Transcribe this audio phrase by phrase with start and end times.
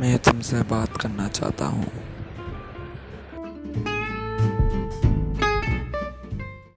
[0.00, 1.86] मैं तुमसे बात करना चाहता हूँ।